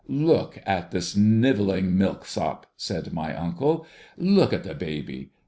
[0.29, 3.85] 'Look at the snivelling milksop!' said my uncle.'
[4.17, 5.29] Look at the i)aby